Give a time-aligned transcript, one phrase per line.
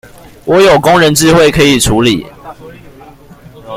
[0.45, 2.25] 我有工人智慧可以處理